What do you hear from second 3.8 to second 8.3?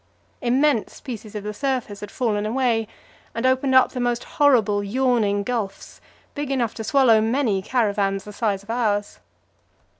the most horrible yawning gulfs, big enough to swallow many caravans